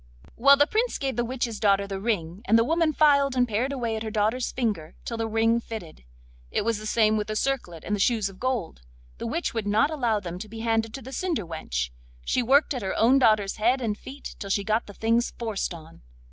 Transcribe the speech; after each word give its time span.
Well, 0.35 0.55
then 0.57 0.63
the 0.65 0.71
Prince 0.71 0.97
gave 0.97 1.15
the 1.15 1.23
witch's 1.23 1.59
daughter 1.59 1.85
the 1.85 1.99
ring, 1.99 2.41
and 2.45 2.57
the 2.57 2.63
woman 2.63 2.91
filed 2.91 3.35
and 3.35 3.47
pared 3.47 3.71
away 3.71 3.95
at 3.95 4.01
her 4.01 4.09
daughter's 4.09 4.51
finger 4.51 4.95
till 5.05 5.15
the 5.17 5.27
ring 5.27 5.59
fitted. 5.59 6.05
It 6.49 6.63
was 6.65 6.79
the 6.79 6.87
same 6.87 7.17
with 7.17 7.27
the 7.27 7.35
circlet 7.35 7.83
and 7.83 7.95
the 7.95 7.99
shoes 7.99 8.27
of 8.27 8.39
gold. 8.39 8.81
The 9.19 9.27
witch 9.27 9.53
would 9.53 9.67
not 9.67 9.91
allow 9.91 10.19
them 10.19 10.39
to 10.39 10.49
be 10.49 10.61
handed 10.61 10.95
to 10.95 11.03
the 11.03 11.13
cinder 11.13 11.45
wench; 11.45 11.91
she 12.25 12.41
worked 12.41 12.73
at 12.73 12.81
her 12.81 12.95
own 12.97 13.19
daughter's 13.19 13.57
head 13.57 13.79
and 13.79 13.95
feet 13.95 14.35
till 14.39 14.49
she 14.49 14.63
got 14.63 14.87
the 14.87 14.95
things 14.95 15.33
forced 15.37 15.71
on. 15.71 16.01